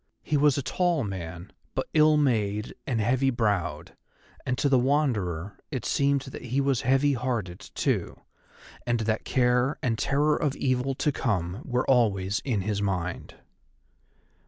[0.23, 3.95] He was a tall man, but ill made and heavy browed,
[4.47, 8.19] and to the Wanderer it seemed that he was heavy hearted too,
[8.83, 13.35] and that care and terror of evil to come were always in his mind.